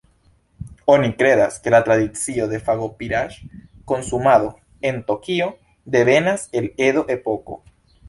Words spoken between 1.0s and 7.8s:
kredas, ke la tradicio de fagopiraĵ-konsumado en Tokio devenas el Edo-epoko.